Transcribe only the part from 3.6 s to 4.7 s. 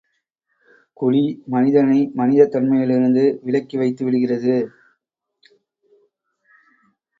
வைத்துவிடுகிறது.